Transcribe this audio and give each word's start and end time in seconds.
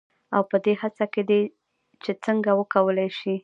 او 0.35 0.41
پـه 0.49 0.57
دې 0.63 0.73
هـڅـه 0.81 1.05
کې 1.13 1.21
دي 1.29 1.41
چـې 2.03 2.11
څـنـګه 2.23 2.51
وکـولـى 2.59 3.07
شـي. 3.19 3.35